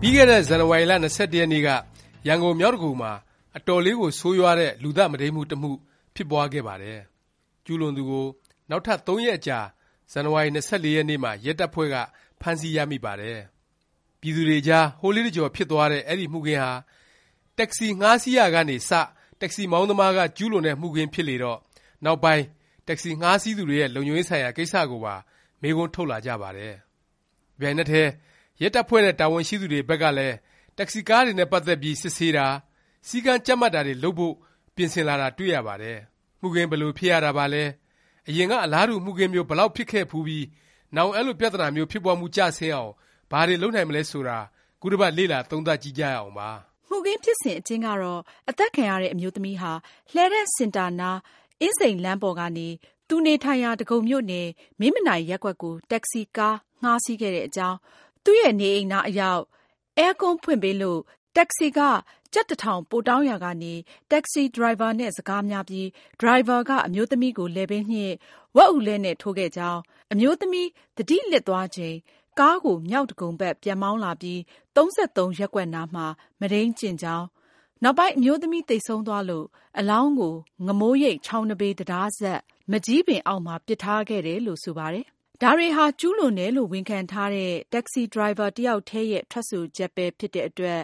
[0.00, 1.68] ပြီးခဲ့တဲ့ ဇန်နဝါရီလ ၂၁ ရက်နေ့က
[2.26, 3.12] ရန်ကုန် မြောက်ဒဂုံမှာ
[3.56, 5.70] အတော်လေးကို ဆိုးရွားတဲ့ လူသတ်မုဒိန်းမှု တစ်မှု
[6.14, 7.00] ဖြစ်ပွားခဲ့ပါတယ်။
[7.64, 8.26] ကျူးလွန်သူကို
[8.70, 9.58] နောက်ထပ် ၃ ရက်အကြာ
[10.12, 11.96] ဇန်နဝါရီ ၂၄ ရက်နေ့မှာ ရဲတပ်ဖွဲ့က
[12.40, 13.38] ဖမ်းဆီးရမိပါတယ်။
[14.20, 16.72] ပြည်သူတွေအကြား ဟိုးလေးတစ်ကြော် ဖြစ်သွားတဲ့ အဲဒီ မှုခင်းဟာ
[17.58, 18.90] တက္ကစီ ငှားစီးရာကနေ စ
[19.40, 21.58] တက္ကစီမောင်းသမားက ကျူးလွန်တဲ့ မှုခင်းဖြစ်လေတော့
[22.04, 22.44] နောက်ပိုင်း
[22.88, 25.14] တက္ကစီငှားစီးသူတွေရဲ့ လုံခြုံရေးဆိုင်ရာ ကိစ္စကိုပါ
[25.62, 26.74] မေးခွန်းထုတ်လာကြပါတယ်။
[27.54, 28.10] တစ်ပြိုင်နက်တည်း
[28.60, 30.36] ရဲတပ်ဖွဲ့နဲ့တာဝန်ရှိသူတွေဘက်ကလည်း
[30.76, 32.46] တက္ကစီကားတွေနဲ့ပတ်သက်ပြီးစစ်ဆေးတာ၊
[33.08, 34.34] စည်းကမ်းကြပ်မတ်တာတွေလုပ်ဖို့
[34.74, 35.98] ပြင်ဆင်လာတာတွေ့ရပါတယ်။
[36.40, 37.62] မှုခင်းဘယ်လိုဖြစ်ရတာပါလဲ၊
[38.28, 40.46] အရင်ကအလားတူမှုခင်းမျိုးဘယ်လောက်ဖြစ်ခဲ့ဖူးပြီး
[40.96, 42.92] နောင်အဲလိုပြသနာမျိုးဖြစ်ပွားမှုကျဆင်းအောင်
[43.30, 44.38] ဘာတွေလုပ်နိုင်မလဲဆိုတာ
[44.80, 46.48] ခုတစ်ပတ်လေ့လာသုံးသပ်ကြည့်ကြရအောင်ပါ။
[46.88, 49.72] မှုခင်းဖြစ်စဉ်အကျဉ်းကတော့အသတ်ခံရတဲ့အမျိုးသမီးဟာ
[50.12, 51.18] လှည်းတန်းစင်တာနား
[51.60, 52.68] အင်းစိန်လမ်းပေါ်ကနေ
[53.08, 54.48] သူနေထိုင်ရာ ဒဂုံမြို့နယ်
[54.80, 57.76] မင်းမနိုင်ရပ်ကွက်ကို တက္ကစီကားငှားစီးခဲ့တဲ့အကြောင်း၊
[58.24, 59.42] သူ့ရဲ့နေအိမ်နားအရောက်
[59.98, 61.00] အဲကွန်းဖွင့်ပေးလို့
[61.36, 61.78] တက္ကစီခ
[62.32, 63.74] ကျပ်တစ်ထောင်ပိုတောင်းရာကနေ
[64.10, 65.88] တက္ကစီဒရိုင်ဘာနဲ့ စကားများပြီး
[66.20, 68.12] ဒရိုင်ဘာက အမျိုးသမီးကို လည်ပင်းညှစ်၊
[68.56, 69.80] ဝက်အူလှည့်နဲ့ ထိုးခဲ့ကြောင်း၊
[70.12, 71.96] အမျိုးသမီး သတိလစ်သွားချိန်
[72.40, 74.38] ကားကို မြောက်ဒဂုံဘက် ပြန်မောင်းလာပြီး
[74.76, 76.06] ၃၃ ရပ်ကွက်နားမှာ
[76.40, 77.24] မုဒိန်းကျင့်ကြောင်း၊
[77.82, 79.46] နောက်ပိုင်း အမျိုးသမီးသေဆုံးသွားလို့
[79.78, 80.34] အလောင်းကို
[80.66, 85.04] ငမိုးရိပ် ချောင်းနံဘေး တံတားဆပ် မန်ကျည်းပင်အောက်မှာ ပစ်ထားခဲ့တယ်လို့ ဆိုပါတယ်။
[85.42, 90.80] ဒါတွေဟာ ကျူးလွန်တယ်လို့ ဝန်ခံထားတဲ့ တက္ကစီဒရိုင်ဘာတစ်ယောက်တည်းရဲ့ ထွက်ဆိုချက်ပဲ ဖြစ်တဲ့အတွက်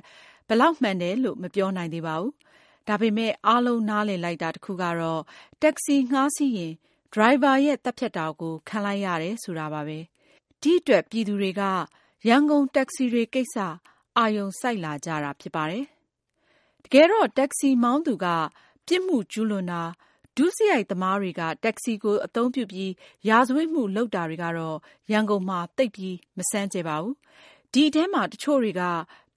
[0.48, 2.32] ဘယ်လောက်မှန်တယ်လို့ မပြောနိုင်သေးပါဘူး။
[2.88, 5.22] ဒါပေမယ့်အားလုံးနားလည်လိုက်တာတစ်ခုကတော့
[5.62, 6.72] တက္ကစီငှားစီးရင်
[7.12, 9.98] ဒရိုင်ဘာရဲ့ သတ်ဖြတ်တာကို ခံလိုက်ရတယ် ဆိုတာပါပဲ။
[10.62, 11.62] ဒီအတွက် ပြည်သူတွေက
[12.28, 13.56] ရန်ကုန်တက္ကစီတွေကိစ္စ
[14.18, 15.84] အာရုံစိုက်လာကြတာ ဖြစ်ပါတယ်။
[16.84, 18.26] တကယ်တော့ တက္ကစီမောင်းသူက
[18.86, 19.82] ပြစ်မှုကျူးလွန်တာ၊
[20.36, 22.92] ဒုစရိုက်သမားတွေက တက္ကစီကို အသုံးပြုပြီး
[23.28, 24.78] ရာဇဝတ်မှုလုပ်တာတွေကတော့
[25.12, 27.14] ရန်ကုန်မှာ သိပ်ပြီး မဆန်းကြယ်ပါဘူး။
[27.72, 28.82] ဒီအထဲမှာတစ်ချို့တွေက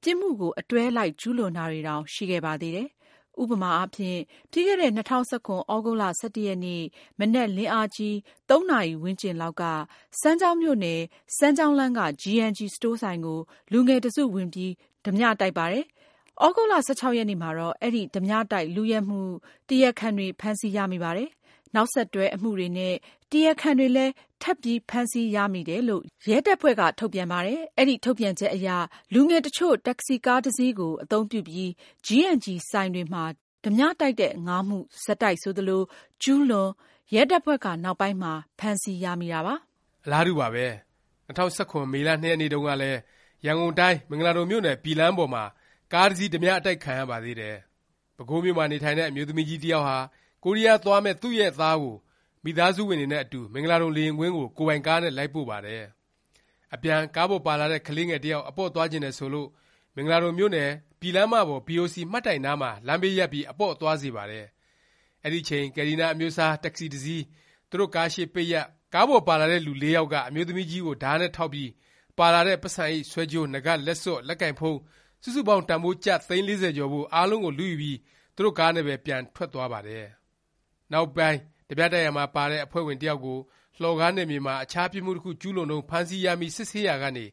[0.02, 2.88] ပြစ်မှုကို အတွဲလိုက် ကျူးလွန်တာတွေတောင် ရှိခဲ့ပါသေးတယ်။
[3.42, 4.20] ဥပမာအားဖြင့်
[4.52, 5.36] ပြီးခဲ့တဲ့ ၂၀၁၇ သြ
[5.86, 6.84] ဂုတ်လ ၁၁ ရက်နေ့
[7.20, 8.16] မနက်လင်းအားကြီး
[8.50, 9.64] ၃ နာရီဝန်းကျင်လောက်က
[10.22, 11.02] စမ်းချောင်းမြို့နယ်
[11.38, 13.40] စမ်းချောင်းလမ်းက g&g စတိုးဆိုင်ကို
[13.72, 14.74] လူငယ်တစ်စုဝင်ပြီး
[15.04, 15.86] ဓားပြတိုက်ပါတယ်။
[16.42, 19.22] သြဂုတ်လ ၁၆ ရက်နေ့မှာတော့ အဲဒီဓားပြတိုက် လုယက်မှု
[19.70, 21.30] တရားခံတွေ ဖမ်းဆီးရမိပါတယ်။
[21.76, 22.94] နောက်ဆက်တွဲ အမှုတွေနဲ့
[23.32, 28.70] တရားခံတွေလည်း ထပ်ပြီး ဖမ်းဆီးရမိတယ်လို့ ရဲတပ်ဖွဲ့က ထုတ်ပြန်ပါတယ်။အဲဒီ ထုတ်ပြန်ချက်အရ
[29.14, 31.70] လူငယ်တစ်ချို့ တက္ကစီကားတစ်စီးကို အသုံးပြုပြီး
[32.06, 33.24] g&g ဆိုင်တွေမှာ
[33.64, 35.84] ဓားပြတိုက်တဲ့ ၅ မှု ဆက်တိုက်ဆိုသလို
[36.24, 36.70] ကျူးလွန်၊
[37.14, 39.56] ရဲတပ်ဖွဲ့က နောက်ပိုင်းမှာ ဖမ်းဆီးရမိတာပါ။
[40.06, 40.66] အလားတူပါပဲ။
[41.28, 43.00] ၂၀၁၇ မေလ ၂ ရက်နေ့တုန်းကလည်း
[43.46, 45.44] ရန်ကုန်တိုင်း မင်္ဂလာဒုံမြို့နယ် ပြည်လမ်းပေါ်မှာ
[45.94, 47.56] ကားတစ်စီး ဓားပြအတိုက်ခံရပါသေးတယ်။
[48.18, 49.98] ပဲခူးမြို့မှာ နေထိုင်တဲ့ အမျိုးသမီးကြီးတစ်ယောက်ဟာ
[50.44, 51.96] ကိုရီးယားသွားမယ့် သူ့ရဲ့သားကို
[52.44, 55.84] မိသားစုဝင်တွေနဲ့အတူ မင်္ဂလာဒုံလေယာဉ်ကွင်းကို ကိုယ်ပိုင်ကားနဲ့ လိုက်ပို့ပါတယ်။
[56.74, 59.50] အပြန် ကားပေါ်ပါလာတဲ့ ကလေးငယ်တစ်ယောက် အပေါ့သွားချင်တယ်ဆိုလို့
[59.96, 60.70] မင်္ဂလာဒုံမြို့နယ်
[61.00, 64.46] ပြည်လမ်းမပေါ်ဘီအိုစီမှတ်တိုင်နားမှာ လမ်းဘေးရပ်ပြီး အပေါ့သွားစေပါတယ်။
[65.26, 67.24] အဲဒီအချိန် ကယ်လ်ဒီနာအမျိုးအစား တက္ကစီတစ်စီး
[67.70, 71.70] သူတို့ကားရှေ့ပိတ်ရပ်၊ကားပေါ်ပါလာတဲ့ လူယောက်က အမျိုးသမီးကြီးကို ဓားနဲ့ထောက်ပြီး
[72.18, 74.80] ပါလာတဲ့ ပိုက်ဆံအိတ်၊ဆွဲကြိုး၊နားကပ် လက်စွပ်၊လက်ကိုင်ဖုန်း
[75.26, 77.98] စုစုပေါင်း တန်ဘိုး ကျပ် သိန်း ၄၀ ကျော်ဖိုး အားလုံးကို လုယူပြီး
[78.36, 80.06] သူတို့ကားနဲ့ပဲ ပြန်ထွက်သွားပါတယ်။
[80.92, 83.40] နောက်ပိုင်း ဓားပြတိုက်ရာမှာပါတဲ့ အဖွဲ့ဝင်တစ်ယောက်ကို
[83.82, 87.26] လှော်ကားနယ်မြေမှာ အခြား ပြစ်မှုတစ်ခု ကျူးလွန်တုန်း ဖမ်းဆီးရမိ စစ်ဆေးရာကနေ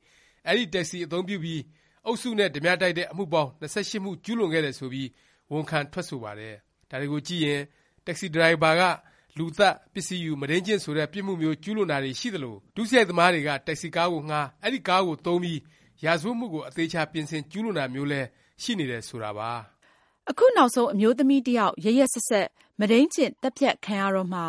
[0.49, 1.61] အဲဒီ တက္ကစီ အသုံးပြုပြီး
[2.07, 5.09] အုပ်စုနဲ့ ဓားပြတိုက်တဲ့ အမှုပေါင်း ၂၈ မှု ကျူးလွန်ခဲ့တယ် ဆိုပြီး
[5.53, 6.55] ဝန်ခံ ထွက်ဆိုပါတယ်။
[6.91, 7.61] ဒါတွေကိုကြည့်ရင်
[8.07, 8.83] တက္ကစီ ဒရိုင်ဘာက
[9.39, 15.59] လူသတ်၊ပစ္စည်းယူ၊မုဒိန်းကျင့် ဆိုတဲ့ ပြစ်မှုမျိုး ကျူးလွန်တာတွေ ရှိသလို၊ဒုစရိုက်သမားတွေက တက္ကစီကားကိုငှား၊အဲဒီကားကိုသုံးပြီး
[16.05, 18.27] ရာဇဝတ်မှုကို အသေအခြာ ပြင်ဆင်ကျူးလွန်တာမျိုးလည်း
[18.63, 19.51] ရှိနေတယ်ဆိုတာပါ။
[20.31, 22.49] အခုနောက်ဆုံး အမျိုးသမီးတစ်ယောက် ရက်ရက်စက်စက်
[22.79, 24.41] မုဒိန်းကျင့် သတ်ဖြတ်ခံရတော့မှ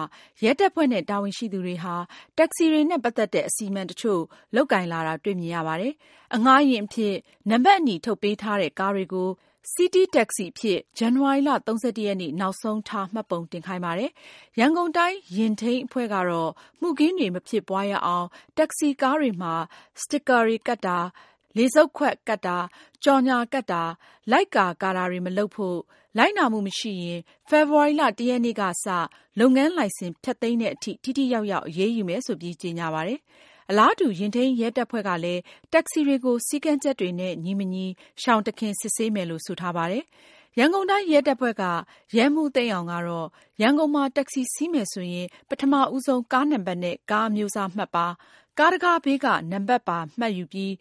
[0.43, 1.95] ရဲတပ်ဖွဲ့နဲ့ တာဝန်ရှိသူတွေဟာ
[2.37, 4.21] တက္ကစီတွေနဲ့ ပတ်သက်တဲ့ အစီအမံ တစ်ချို့
[4.55, 5.93] လုပ်ကိုင်လာတာ တွေ့မြင်ရပါတယ်။
[6.35, 7.15] အငှားယာဉ်အဖြစ်
[7.49, 9.29] နံပတ်အနီ ထုတ်ပေးထားတဲ့ ကားတွေကို
[9.71, 11.75] စီးတီးတက္ကစီအဖြစ် ဇန်နဝါရီ ၃၁
[12.07, 14.11] ရက်နေ့ နောက်ဆုံးထား မှတ်ပုံတင်ခိုင်းပါတယ်။
[14.59, 18.27] ရန်ကုန်တိုင်း ယာဉ်ထိန်းအဖွဲ့ကတော့ မှုခင်းတွေ မဖြစ်ပွားရအောင်
[18.57, 19.53] တက္ကစီကားတွေမှာ
[20.01, 20.99] စတစ်ကာတွေ ကပ်တာ၊
[21.57, 22.57] လေစုတ်ခွက်ကပ်တာ၊
[23.03, 23.83] ကြော်ငြာကပ်တာ၊
[24.31, 25.77] လိုက်ကာကာတာတွေမလုပ်ဖို့၊
[26.17, 27.19] လိုက်နာမှုမရှိရင်
[27.49, 28.85] ဖေဖေါ်ဝါရီ၁ရက်နေ့ကစ
[29.39, 33.19] လုပ်ငန်းလိုင်စင်ဖျက်သိမ်းသည်အထိထိထိရောက်ရောက်အရေးယူမယ်ဆိုပြီးကြေငြာပါတယ်။
[33.69, 35.41] အလားတူယာဉ်ထိန်းရဲတပ်ဖွဲ့ကလည်း
[35.73, 37.85] တက္ကစီတွေကိုစည်းကမ်းချက်တွေနဲ့ညီမညီ
[38.21, 40.03] ရှောင်တစ်ခင်စစ်ဆေးမယ်လို့ဆိုထားပါတယ်။
[40.59, 41.63] ရန်ကုန်တိုင်းရဲတပ်ဖွဲ့က
[42.17, 43.27] ရဲမှူးသိန်းအောင်ကတော့
[43.61, 48.07] ရန်ကုန်မှာတက္ကစီစီးမယ်ဆိုရင်ပထမဦးဆုံးကားနံပတ်နဲ့ကားအမျိုးအစားမှတ်ပါ၊
[48.59, 50.73] ကားတံခါးဘေးကနံပတ်ပါမှတ်ယူပြီး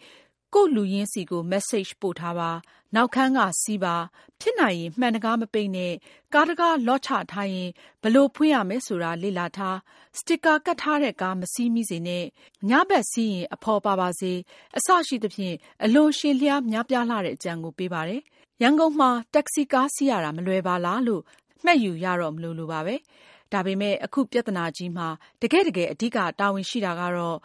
[0.55, 2.51] ကိုယ့်လူရင်းဆီကိုမက်ဆေ့ချ်ပို့ထားပါ၊
[2.95, 3.97] နောက်ခန်းက စီးပါ၊
[4.41, 5.93] ဖြစ်နိုင်ရင် မှန်တံခါးမပိတ်နဲ့၊
[6.35, 7.69] ကားတံခါး လော့ချထားရင်
[8.03, 9.77] ဘယ်လိုဖွင့်ရမယ်ဆိုတာ လေ့လာထား၊
[10.19, 12.23] စတစ်ကာကပ်ထားတဲ့ကား မစီးမိစေနဲ့၊
[12.69, 14.33] ညဘက်စီးရင် အဖော်ပါပါစေ
[14.77, 18.21] အစရှိသဖြင့် အလွန်ရှည်လျားများပြားလှတဲ့အကြံကို ပေးပါတယ်။
[18.63, 21.23] ရန်ကုန်မှာ တက္ကစီကားစီးရတာ မလွယ်ပါလားလို့
[21.65, 22.97] မှတ်ယူရတော့ မလိုလိုပါပဲ။
[23.53, 25.09] ဒါပေမယ့် အခုပြသနာကြီးမှာ
[25.43, 27.39] တကယ့်တကယ် အဓိက တာဝန်ရှိတာကတော့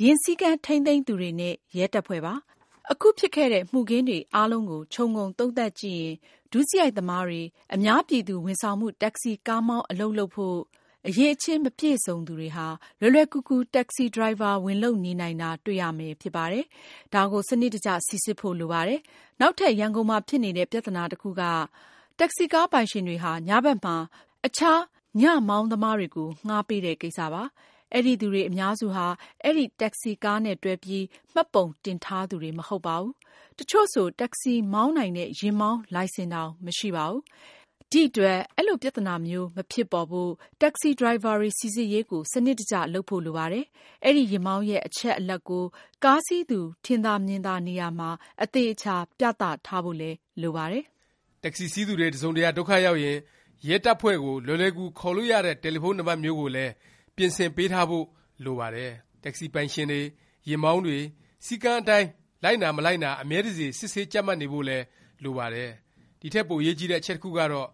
[0.00, 2.34] ယာဉ်စည်းကမ်းထိန်းသိမ်းသူတွေနဲ့ ရဲတပ်ဖွဲ့ပါ။
[2.92, 6.14] အခုဖြစ်ခဲ့တဲ့ မှုခင်းတွေအားလုံးကို ခြုံငုံသုံးသပ်ကြည့်ရင်
[6.52, 7.40] ဒုစရိုက်သမားတွေ၊
[7.74, 10.58] အများပြည်သူဝန်ဆောင်မှု တက္ကစီကားမောင်း အလုပ်လုပ်ဖို့
[11.08, 12.66] အရည်အချင်း မပြည့်စုံသူတွေဟာ
[13.00, 16.64] လွယ်လွယ်ကူကူ တက္ကစီဒရိုင်ဘာ ဝင်လုပ်နေနိုင်တာ တွေ့ရမယ် ဖြစ်ပါတယ်။
[17.14, 19.00] ဒါကို စနစ်တကျ စိစစ်ဖို့ လိုပါတယ်။
[19.40, 21.42] နောက်ထပ် ရန်ကုန်မှာ ဖြစ်နေတဲ့ ပြသနာတစ်ခုက
[22.18, 23.96] တက္ကစီကားပိုင်ရှင်တွေဟာ ညဘက်မှာ
[24.46, 24.80] အခြား
[25.20, 27.42] ညမောင်းသမားတွေကို ငှားပေးတဲ့ကိစ္စပါ။
[27.94, 29.06] အဲဒီသူတွေအများစုဟာ
[29.44, 31.04] အဲဒီ တက္ကစီကားနဲ့တွဲပြီး
[31.34, 33.12] မှတ်ပုံတင်ထားသူတွေ မဟုတ်ပါဘူး။
[33.56, 37.22] တစ်ချို့ဆို တက္ကစီမောင်းနိုင်တဲ့ ယာဉ်မောင်းလိုင်စင်တောင် မရှိပါဘူး။
[37.90, 40.30] ဒီအတွက် အဲလို ပြသနာမျိုး မဖြစ်ပေါ်ဖို့
[40.62, 43.64] တက္ကစီဒရိုင်ဘာတွေ စိစစ်ရေးကို စနစ်တကျ လုပ်ဖို့ လိုပါတယ်။
[44.04, 45.64] အဲဒီ ယာဉ်မောင်းရဲ့ အချက်အလက်ကို
[46.04, 48.10] ကားစီးသူ ထင်သာမြင်သာနေရာမှာ
[48.42, 50.84] အသေအခြာ ပြသထားဖို့လည်း လိုပါတယ်။
[51.44, 53.18] တက္ကစီစီးသူတွေ တစ်စုံတစ်ရာ ဒုက္ခရောက်ရင်
[53.68, 56.72] ရဲတပ်ဖွဲ့ကို လွယ်လွယ်ကူခေါ်လို့ရတဲ့ တယ်လီဖုန်းနံပတ်မျိုးကိုလည်း
[57.16, 58.06] ပြင်ဆင်ပေးထားဖို့
[58.44, 58.92] လိုပါတယ်။
[59.22, 60.00] တက္ကစီပိုင်ရှင်တွေ၊
[60.48, 60.98] ယာဉ်မောင်းတွေ
[61.44, 62.08] စည်းကမ်းအတိုင်း
[62.44, 64.84] လိုက်နာ မလိုက်နာ အမြဲတစေ စစ်ဆေးကြပ်မတ်နေဖို့လည်း
[65.22, 65.70] လိုပါတယ်။
[66.20, 67.68] ဒီထက် ပိုအရေးကြီးတဲ့ အချက်တစ်ခုကတော့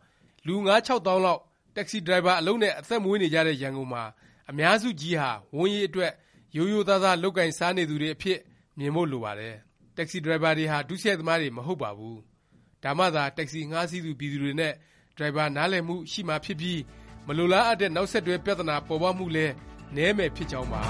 [0.46, 1.40] လူ ၅-၆ သောင်းလောက်
[1.76, 4.04] တက္ကစီဒရိုင်ဘာ အလုပ်နဲ့ အသက်မွေးနေကြတဲ့ ရန်ကုန်မှာ
[4.50, 6.12] အများစုကြီးဟာ ဝမ်းရေးအတွက်
[6.56, 8.38] ရိုးရိုးသားသား လုပ်ကိုင်စားနေသူတွေအဖြစ်
[8.78, 9.54] မြင်ဖို့ လိုပါတယ်။
[9.96, 12.16] တက္ကစီဒရိုင်ဘာတွေဟာ ဒုစရိုက်သမားတွေ မဟုတ်ပါဘူး။
[12.84, 14.72] ဒါမှသာ တက္ကစီငှားစီးသူ ပြည်သူတွေနဲ့
[15.16, 16.78] ဒရိုင်ဘာ နားလည်မှု ရှိမှာဖြစ်ပြီး
[17.30, 19.52] မလိုလားအပ်တဲ့ နောက်ဆက်တွဲ ပြသနာ ပေါ်ပေါက်မှုလည်း
[19.96, 20.82] နည်းမယ် ဖြစ်ကြောင်းပါ